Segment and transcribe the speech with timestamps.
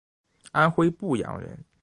[0.51, 1.63] 安徽阜阳人。